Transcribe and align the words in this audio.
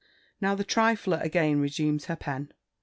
Now 0.41 0.55
the 0.55 0.63
trifler 0.65 1.21
again 1.23 1.59
resumes 1.61 2.05
her 2.05 2.15
pen. 2.15 2.51